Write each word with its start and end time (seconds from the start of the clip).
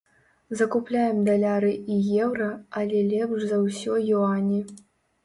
Закупляем 0.59 1.19
даляры 1.27 1.69
і 1.95 1.97
еўра, 2.27 2.47
але 2.81 2.97
лепш 3.13 3.45
за 3.51 3.61
ўсё 3.67 3.93
юані. 4.17 4.59